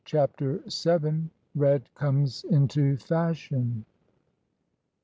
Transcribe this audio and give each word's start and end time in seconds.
CHAPTER 0.03 0.63
VII. 0.83 1.29
RED 1.53 1.87
COBIES 1.93 2.43
INTO 2.49 2.97
FASHION. 2.97 3.85